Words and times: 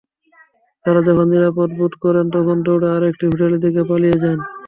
তাঁরা 0.85 1.01
যখন 1.07 1.25
নিরাপদ 1.33 1.69
বোধ 1.77 1.93
করেন, 2.03 2.25
তখন 2.35 2.57
দৌড়ে 2.65 2.87
আরেকটি 2.91 3.23
হোটেলের 3.25 3.61
দিকে 3.65 3.81
পালিয়ে 3.89 4.17
যান। 4.21 4.37